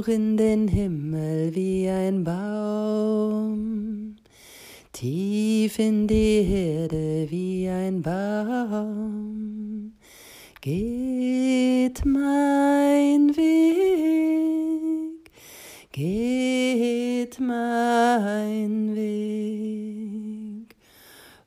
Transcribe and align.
Hoch 0.00 0.08
in 0.08 0.38
den 0.38 0.66
Himmel 0.66 1.54
wie 1.54 1.86
ein 1.86 2.24
Baum, 2.24 4.16
tief 4.92 5.78
in 5.78 6.06
die 6.06 6.40
Erde 6.50 7.26
wie 7.28 7.68
ein 7.68 8.00
Baum, 8.00 9.92
geht 10.62 12.02
mein 12.06 13.36
Weg, 13.36 15.30
geht 15.92 17.38
mein 17.38 18.96
Weg, 18.96 20.76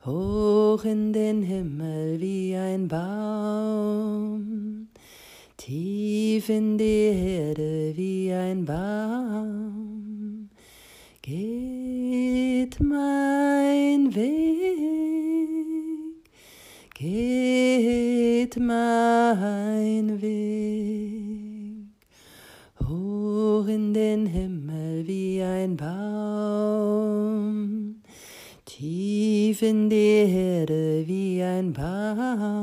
hoch 0.06 0.84
in 0.86 1.12
den 1.12 1.42
Himmel 1.42 2.22
wie 2.22 2.56
ein 2.56 2.88
Baum, 2.88 4.53
tief 5.66 6.50
in 6.50 6.78
die 6.78 7.14
Erde 7.46 7.94
wie 7.96 8.34
ein 8.34 8.66
Baum, 8.66 10.50
geht 11.22 12.82
mein 12.82 14.14
Weg, 14.14 14.34
geht 16.94 18.58
mein 18.58 20.22
Weg, 20.22 21.88
hoch 22.86 23.68
in 23.68 23.94
den 23.94 24.26
Himmel 24.26 25.08
wie 25.08 25.42
ein 25.42 25.78
Baum, 25.78 27.24
tief 28.66 29.62
in 29.62 29.90
die 29.90 30.26
Erde 30.28 31.08
wie 31.08 31.42
ein 31.42 31.72
Baum, 31.72 32.63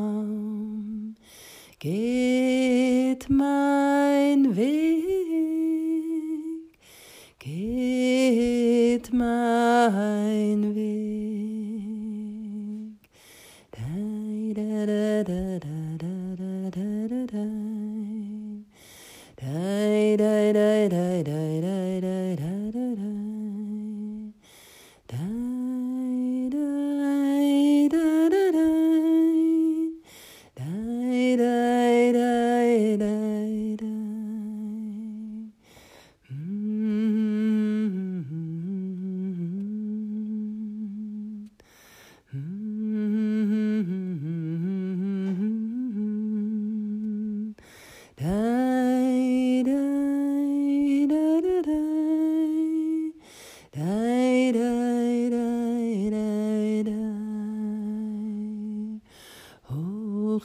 mein 9.13 10.75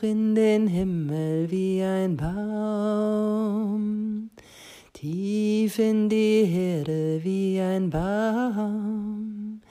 in 0.06 0.36
den 0.36 0.68
Himmel 0.68 1.50
wie 1.50 1.82
ein 1.82 2.16
Baum, 2.16 3.50
tief 4.94 5.80
in 5.80 6.08
die 6.08 6.44
Erde 6.54 7.20
wie 7.24 7.60
ein 7.60 7.90
Baum, 7.90 9.62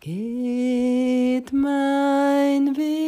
geht 0.00 1.52
mein 1.52 2.74
Weg, 2.76 3.05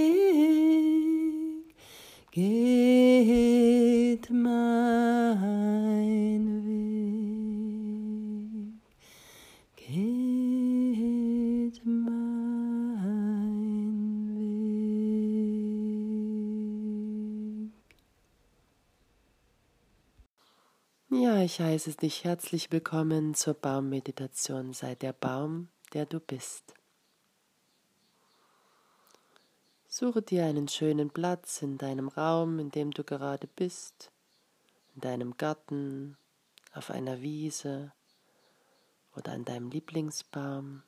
Ja, 21.10 21.38
ich 21.38 21.58
heiße 21.58 21.94
dich 21.94 22.24
herzlich 22.24 22.70
willkommen 22.70 23.32
zur 23.32 23.54
Baummeditation. 23.54 24.74
Sei 24.74 24.94
der 24.94 25.14
Baum, 25.14 25.70
der 25.94 26.04
du 26.04 26.20
bist. 26.20 26.74
Suche 29.86 30.20
dir 30.20 30.44
einen 30.44 30.68
schönen 30.68 31.08
Platz 31.08 31.62
in 31.62 31.78
deinem 31.78 32.08
Raum, 32.08 32.58
in 32.58 32.70
dem 32.70 32.90
du 32.90 33.04
gerade 33.04 33.46
bist, 33.46 34.12
in 34.94 35.00
deinem 35.00 35.38
Garten, 35.38 36.18
auf 36.74 36.90
einer 36.90 37.22
Wiese 37.22 37.90
oder 39.16 39.32
an 39.32 39.46
deinem 39.46 39.70
Lieblingsbaum 39.70 40.82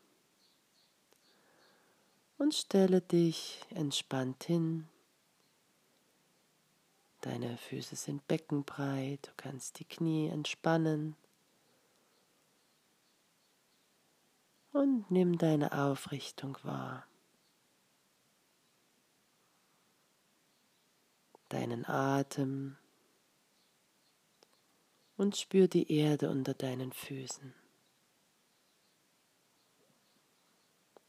und 2.37 2.55
stelle 2.55 3.01
dich 3.01 3.59
entspannt 3.71 4.45
hin. 4.45 4.87
Deine 7.21 7.59
Füße 7.59 7.97
sind 7.97 8.27
beckenbreit, 8.29 9.27
du 9.27 9.33
kannst 9.37 9.79
die 9.79 9.85
Knie 9.85 10.29
entspannen 10.29 11.17
und 14.73 15.11
nimm 15.11 15.37
deine 15.37 15.73
Aufrichtung 15.73 16.57
wahr. 16.63 17.07
Deinen 21.51 21.85
Atem 21.85 22.79
und 25.19 25.37
spür 25.37 25.69
die 25.69 25.93
Erde 25.93 26.31
unter 26.31 26.55
deinen 26.55 26.93
Füßen. 26.93 27.53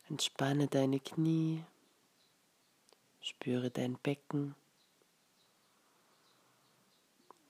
Entspanne 0.10 0.68
deine 0.68 1.00
Knie, 1.00 1.64
spüre 3.22 3.72
dein 3.72 3.98
Becken 4.00 4.56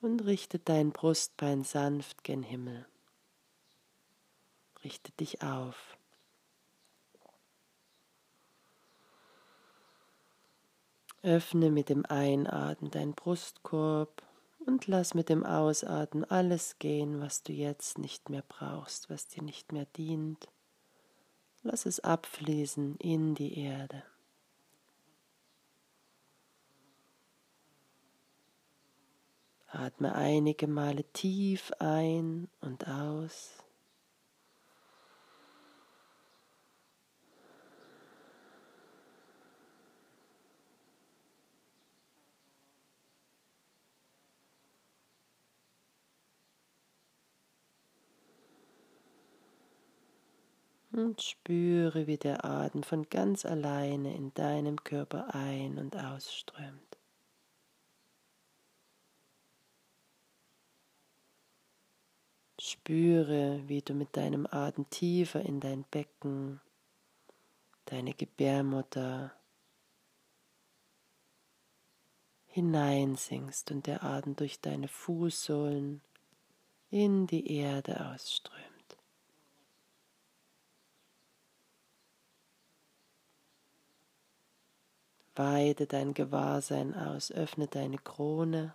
und 0.02 0.26
richte 0.26 0.58
dein 0.58 0.90
Brustbein 0.90 1.64
sanft 1.64 2.24
gen 2.24 2.42
Himmel. 2.42 2.86
Richte 4.84 5.12
dich 5.12 5.42
auf. 5.42 5.96
Öffne 11.22 11.70
mit 11.70 11.88
dem 11.88 12.04
Einatmen 12.04 12.90
deinen 12.90 13.14
Brustkorb 13.14 14.24
und 14.66 14.88
lass 14.88 15.14
mit 15.14 15.28
dem 15.28 15.46
Ausatmen 15.46 16.24
alles 16.24 16.80
gehen, 16.80 17.20
was 17.20 17.44
du 17.44 17.52
jetzt 17.52 17.98
nicht 17.98 18.28
mehr 18.28 18.42
brauchst, 18.46 19.08
was 19.08 19.28
dir 19.28 19.44
nicht 19.44 19.70
mehr 19.70 19.86
dient. 19.96 20.48
Lass 21.62 21.86
es 21.86 22.00
abfließen 22.00 22.96
in 22.96 23.36
die 23.36 23.56
Erde. 23.56 24.02
Atme 29.82 30.14
einige 30.14 30.68
Male 30.68 31.02
tief 31.12 31.72
ein 31.80 32.48
und 32.60 32.86
aus. 32.86 33.50
Und 50.92 51.20
spüre, 51.22 52.06
wie 52.06 52.18
der 52.18 52.44
Atem 52.44 52.84
von 52.84 53.08
ganz 53.08 53.44
alleine 53.44 54.14
in 54.14 54.32
deinem 54.34 54.84
Körper 54.84 55.34
ein- 55.34 55.78
und 55.78 55.96
ausströmt. 55.96 57.01
Spüre, 62.72 63.62
wie 63.68 63.82
du 63.82 63.92
mit 63.92 64.16
deinem 64.16 64.46
Atem 64.50 64.88
tiefer 64.88 65.42
in 65.42 65.60
dein 65.60 65.84
Becken, 65.90 66.58
deine 67.84 68.14
Gebärmutter 68.14 69.32
hineinsinkst 72.46 73.70
und 73.70 73.86
der 73.86 74.02
Atem 74.02 74.36
durch 74.36 74.58
deine 74.60 74.88
Fußsohlen 74.88 76.00
in 76.90 77.26
die 77.26 77.54
Erde 77.58 78.10
ausströmt. 78.10 78.96
Weide 85.34 85.86
dein 85.86 86.14
Gewahrsein 86.14 86.94
aus, 86.94 87.30
öffne 87.30 87.66
deine 87.66 87.98
Krone 87.98 88.74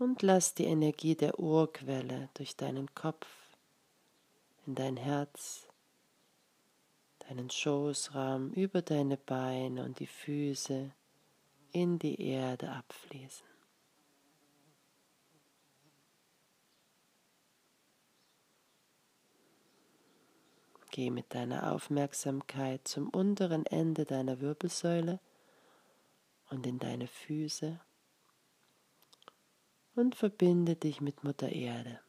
Und 0.00 0.22
lass 0.22 0.54
die 0.54 0.64
Energie 0.64 1.14
der 1.14 1.38
Urquelle 1.38 2.30
durch 2.32 2.56
deinen 2.56 2.94
Kopf 2.94 3.26
in 4.66 4.74
dein 4.74 4.96
Herz, 4.96 5.68
deinen 7.28 7.50
Schoßraum, 7.50 8.50
über 8.54 8.80
deine 8.80 9.18
Beine 9.18 9.84
und 9.84 10.00
die 10.00 10.06
Füße 10.06 10.90
in 11.72 11.98
die 11.98 12.18
Erde 12.18 12.72
abfließen. 12.72 13.46
Geh 20.92 21.10
mit 21.10 21.34
deiner 21.34 21.72
Aufmerksamkeit 21.72 22.88
zum 22.88 23.10
unteren 23.10 23.66
Ende 23.66 24.06
deiner 24.06 24.40
Wirbelsäule 24.40 25.20
und 26.48 26.66
in 26.66 26.78
deine 26.78 27.06
Füße 27.06 27.78
und 30.00 30.14
verbinde 30.14 30.76
dich 30.76 31.00
mit 31.00 31.22
Mutter 31.22 31.50
Erde. 31.50 32.00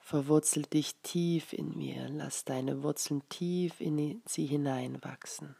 Verwurzel 0.00 0.62
dich 0.62 0.94
tief 1.02 1.52
in 1.52 1.76
mir, 1.76 2.08
lass 2.08 2.44
deine 2.44 2.82
Wurzeln 2.82 3.28
tief 3.28 3.80
in 3.80 4.22
sie 4.24 4.46
hineinwachsen. 4.46 5.56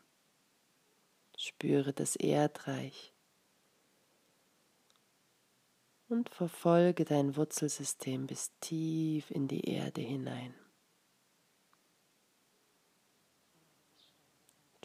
Spüre 1.36 1.92
das 1.92 2.16
Erdreich 2.16 3.12
und 6.08 6.30
verfolge 6.30 7.04
dein 7.04 7.36
Wurzelsystem 7.36 8.26
bis 8.26 8.52
tief 8.60 9.30
in 9.30 9.48
die 9.48 9.68
Erde 9.68 10.00
hinein. 10.00 10.54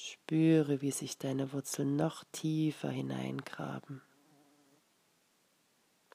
Spüre, 0.03 0.81
wie 0.81 0.91
sich 0.91 1.19
deine 1.19 1.53
Wurzeln 1.53 1.95
noch 1.95 2.23
tiefer 2.31 2.89
hineingraben 2.89 4.01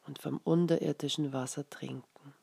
und 0.07 0.19
vom 0.21 0.39
unterirdischen 0.39 1.33
Wasser 1.33 1.69
trinken. 1.71 2.35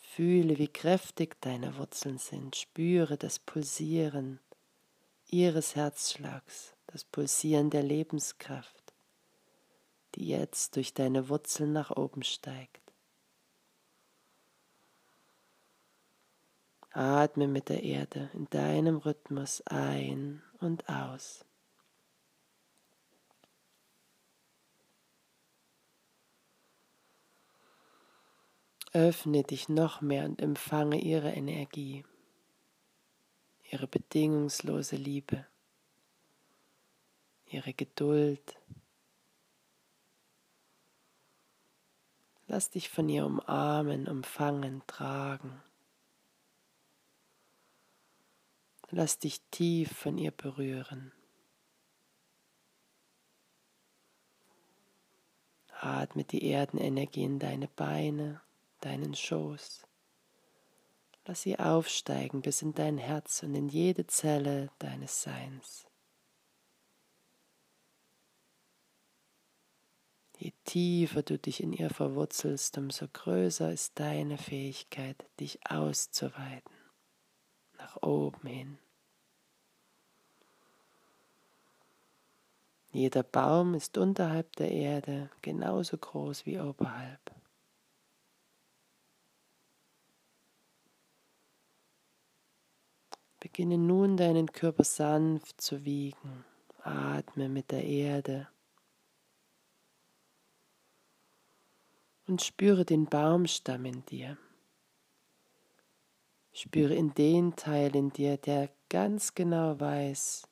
Fühle, 0.00 0.58
wie 0.58 0.68
kräftig 0.68 1.40
deine 1.40 1.76
Wurzeln 1.76 2.18
sind. 2.18 2.54
Spüre 2.54 3.18
das 3.18 3.38
Pulsieren 3.40 4.40
ihres 5.26 5.74
Herzschlags, 5.74 6.74
das 6.86 7.04
Pulsieren 7.04 7.68
der 7.70 7.82
Lebenskraft, 7.82 8.94
die 10.14 10.28
jetzt 10.28 10.76
durch 10.76 10.94
deine 10.94 11.28
Wurzeln 11.28 11.72
nach 11.72 11.90
oben 11.90 12.22
steigt. 12.22 12.85
Atme 16.96 17.46
mit 17.46 17.68
der 17.68 17.82
Erde 17.82 18.30
in 18.32 18.48
deinem 18.48 18.96
Rhythmus 18.96 19.60
ein 19.66 20.42
und 20.60 20.88
aus. 20.88 21.44
Öffne 28.94 29.42
dich 29.42 29.68
noch 29.68 30.00
mehr 30.00 30.24
und 30.24 30.40
empfange 30.40 30.98
ihre 30.98 31.32
Energie, 31.32 32.02
ihre 33.70 33.86
bedingungslose 33.86 34.96
Liebe, 34.96 35.46
ihre 37.44 37.74
Geduld. 37.74 38.56
Lass 42.46 42.70
dich 42.70 42.88
von 42.88 43.06
ihr 43.10 43.26
umarmen, 43.26 44.08
umfangen, 44.08 44.82
tragen. 44.86 45.62
Lass 48.90 49.18
dich 49.18 49.40
tief 49.50 49.90
von 49.90 50.16
ihr 50.16 50.30
berühren. 50.30 51.12
Atme 55.80 56.24
die 56.24 56.48
Erdenenergie 56.48 57.24
in 57.24 57.38
deine 57.40 57.66
Beine, 57.68 58.40
deinen 58.80 59.14
Schoß. 59.14 59.86
Lass 61.26 61.42
sie 61.42 61.58
aufsteigen 61.58 62.42
bis 62.42 62.62
in 62.62 62.74
dein 62.74 62.98
Herz 62.98 63.42
und 63.42 63.56
in 63.56 63.68
jede 63.68 64.06
Zelle 64.06 64.70
deines 64.78 65.22
Seins. 65.22 65.86
Je 70.38 70.52
tiefer 70.64 71.22
du 71.22 71.38
dich 71.38 71.60
in 71.60 71.72
ihr 71.72 71.90
verwurzelst, 71.90 72.78
umso 72.78 73.08
größer 73.08 73.72
ist 73.72 73.98
deine 73.98 74.38
Fähigkeit, 74.38 75.26
dich 75.40 75.58
auszuweiten 75.68 76.75
nach 77.86 78.02
oben 78.02 78.48
hin. 78.48 78.78
Jeder 82.90 83.22
Baum 83.22 83.74
ist 83.74 83.96
unterhalb 83.98 84.56
der 84.56 84.72
Erde 84.72 85.30
genauso 85.42 85.96
groß 85.96 86.46
wie 86.46 86.58
oberhalb. 86.58 87.20
Beginne 93.38 93.78
nun 93.78 94.16
deinen 94.16 94.50
Körper 94.50 94.82
sanft 94.82 95.60
zu 95.60 95.84
wiegen. 95.84 96.44
Atme 96.82 97.48
mit 97.48 97.70
der 97.70 97.84
Erde. 97.84 98.48
Und 102.26 102.42
spüre 102.42 102.84
den 102.84 103.06
Baumstamm 103.06 103.84
in 103.84 104.04
dir. 104.06 104.36
Spüre 106.58 106.94
in 106.94 107.12
den 107.12 107.54
Teil 107.54 107.94
in 107.94 108.14
dir, 108.14 108.38
der 108.38 108.70
ganz 108.88 109.34
genau 109.34 109.78
weiß, 109.78 110.48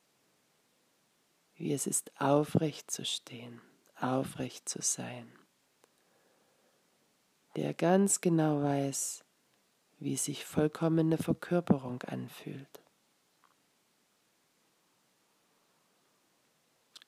wie 1.55 1.73
es 1.73 1.87
ist, 1.87 2.13
aufrecht 2.21 2.91
zu 2.91 3.07
stehen, 3.07 3.63
aufrecht 3.99 4.69
zu 4.69 4.83
sein. 4.83 5.33
Der 7.57 7.73
ganz 7.73 8.21
genau 8.21 8.63
weiß, 8.63 9.25
wie 9.99 10.19
sich 10.19 10.45
vollkommene 10.45 11.17
Verkörperung 11.17 12.03
anfühlt. 12.03 12.83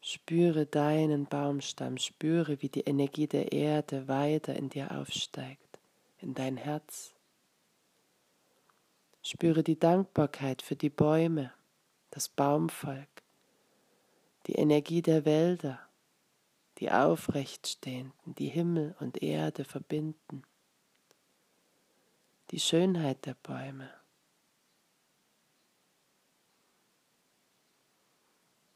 Spüre 0.00 0.64
deinen 0.64 1.26
Baumstamm, 1.26 1.98
spüre, 1.98 2.62
wie 2.62 2.70
die 2.70 2.84
Energie 2.84 3.26
der 3.26 3.52
Erde 3.52 4.08
weiter 4.08 4.56
in 4.56 4.70
dir 4.70 4.90
aufsteigt, 4.92 5.80
in 6.16 6.32
dein 6.32 6.56
Herz. 6.56 7.15
Spüre 9.28 9.64
die 9.64 9.76
Dankbarkeit 9.76 10.62
für 10.62 10.76
die 10.76 10.88
Bäume, 10.88 11.52
das 12.11 12.28
Baumvolk, 12.28 13.09
die 14.47 14.52
Energie 14.52 15.02
der 15.02 15.25
Wälder, 15.25 15.80
die 16.78 16.92
aufrechtstehenden, 16.92 18.37
die 18.37 18.47
Himmel 18.47 18.95
und 19.00 19.21
Erde 19.25 19.64
verbinden, 19.64 20.45
die 22.52 22.61
Schönheit 22.61 23.26
der 23.26 23.35
Bäume. 23.35 23.90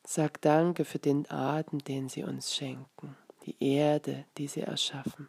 Sag 0.02 0.40
Danke 0.40 0.85
für 0.85 0.99
den 0.99 1.30
Atem, 1.30 1.78
den 1.78 2.09
sie 2.09 2.25
uns 2.25 2.52
schenken, 2.52 3.16
die 3.47 3.54
Erde, 3.62 4.26
die 4.37 4.49
sie 4.49 4.62
erschaffen. 4.62 5.28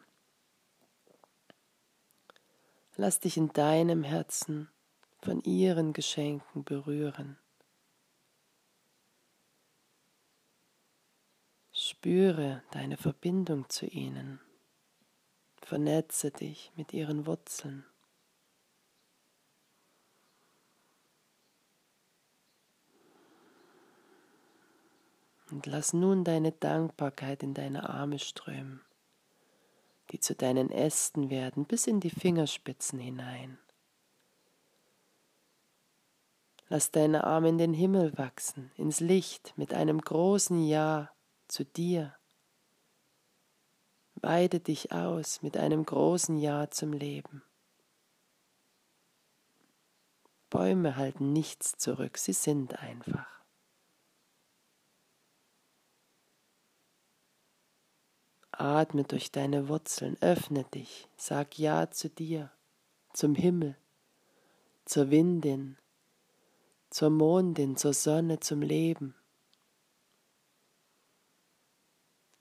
Lass 2.96 3.20
dich 3.20 3.38
in 3.38 3.54
deinem 3.54 4.02
Herzen 4.02 4.68
von 5.22 5.42
ihren 5.42 5.94
Geschenken 5.94 6.64
berühren. 6.64 7.38
Spüre 11.72 12.64
deine 12.72 12.98
Verbindung 12.98 13.70
zu 13.70 13.86
ihnen. 13.86 14.40
Vernetze 15.62 16.32
dich 16.32 16.72
mit 16.76 16.94
ihren 16.94 17.28
Wurzeln. 17.28 17.86
Und 25.52 25.66
lass 25.66 25.94
nun 25.94 26.24
deine 26.24 26.54
Dankbarkeit 26.54 27.44
in 27.44 27.54
deine 27.54 27.90
Arme 27.90 28.20
strömen, 28.20 28.82
die 30.12 30.20
zu 30.20 30.34
deinen 30.34 30.72
Ästen 30.72 31.30
werden 31.30 31.66
bis 31.66 31.88
in 31.88 32.00
die 32.00 32.10
Fingerspitzen 32.10 33.00
hinein. 33.00 33.60
Lass 36.72 36.90
deine 36.90 37.26
Arme 37.26 37.50
in 37.50 37.58
den 37.58 37.74
Himmel 37.74 38.18
wachsen, 38.18 38.72
ins 38.78 39.02
Licht 39.02 39.52
mit 39.58 39.74
einem 39.74 40.00
großen 40.00 40.64
Ja 40.64 41.12
zu 41.50 41.66
dir. 41.66 42.16
Weide 44.16 44.62
dich 44.62 44.94
aus 44.94 45.42
mit 45.42 45.58
einem 45.58 45.86
großen 45.86 46.38
Ja 46.38 46.72
zum 46.72 46.94
Leben. 46.94 47.44
Bäume 50.50 50.96
halten 50.96 51.34
nichts 51.34 51.74
zurück, 51.76 52.18
sie 52.18 52.32
sind 52.32 52.80
einfach. 52.80 53.28
Atme 58.54 59.04
durch 59.04 59.30
deine 59.30 59.68
Wurzeln, 59.68 60.16
öffne 60.22 60.64
dich, 60.64 61.10
sag 61.18 61.60
Ja 61.60 61.92
zu 61.92 62.10
dir, 62.10 62.50
zum 63.12 63.36
Himmel 63.36 63.76
zur 64.86 65.12
Windin, 65.12 65.78
zur 66.92 67.10
Mondin, 67.10 67.78
zur 67.78 67.94
Sonne, 67.94 68.42
zum 68.42 68.62
Leben. 68.62 69.16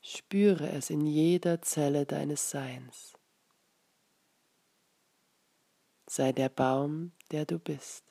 Spüre 0.03 0.69
es 0.71 0.91
in 0.91 1.07
jeder 1.07 1.63
Zelle 1.63 2.05
deines 2.05 2.51
Seins. 2.51 3.15
Sei 6.07 6.33
der 6.33 6.49
Baum, 6.49 7.13
der 7.31 7.47
du 7.47 7.61
bist. 7.61 8.05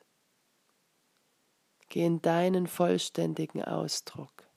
Geh 1.90 2.06
in 2.06 2.22
deinen 2.22 2.68
vollständigen 2.68 3.62
Ausdruck, 3.62 4.48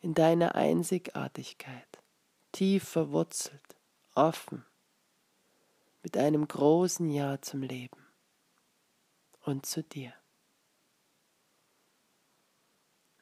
in 0.00 0.14
deine 0.14 0.54
Einzigartigkeit, 0.54 1.98
tief 2.52 2.84
verwurzelt, 2.84 3.76
offen, 4.14 4.64
mit 6.04 6.16
einem 6.16 6.46
großen 6.46 7.10
Ja 7.10 7.40
zum 7.40 7.62
Leben 7.62 8.06
und 9.40 9.66
zu 9.66 9.82
dir. 9.82 10.17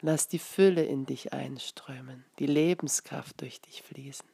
Lass 0.00 0.28
die 0.28 0.38
Fülle 0.38 0.84
in 0.84 1.06
dich 1.06 1.32
einströmen, 1.32 2.24
die 2.38 2.46
Lebenskraft 2.46 3.40
durch 3.40 3.60
dich 3.60 3.82
fließen. 3.82 4.28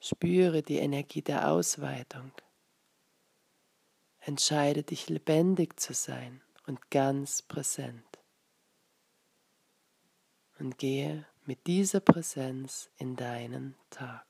Spüre 0.00 0.62
die 0.62 0.78
Energie 0.78 1.22
der 1.22 1.50
Ausweitung. 1.50 2.32
Entscheide 4.20 4.82
dich 4.82 5.08
lebendig 5.08 5.78
zu 5.80 5.92
sein 5.92 6.42
und 6.66 6.90
ganz 6.90 7.42
präsent. 7.42 8.04
Und 10.58 10.78
gehe 10.78 11.26
mit 11.44 11.66
dieser 11.66 12.00
Präsenz 12.00 12.90
in 12.96 13.16
deinen 13.16 13.74
Tag. 13.90 14.27